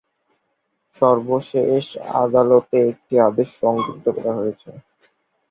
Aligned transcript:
সর্বশেষে 0.95 1.61
আদালতের 2.21 2.83
একটি 2.91 3.15
আদেশ 3.27 3.49
সংযুক্ত 3.61 4.05
করা 4.15 4.33
হয়েছে। 4.35 4.69